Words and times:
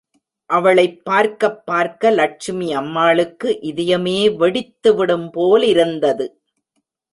அவளைப் 0.49 1.05
பார்க்கப் 1.05 1.65
பார்க்க 1.65 2.11
லட்சுமி 2.11 2.73
அம்மாளுக்கு 2.73 3.59
இதயமே 3.61 4.35
வெடித்து 4.35 4.95
விடும் 4.95 5.29
போலிருந்தது. 5.31 6.41